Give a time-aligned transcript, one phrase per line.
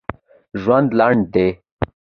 [0.61, 1.47] ژوند لنډ دی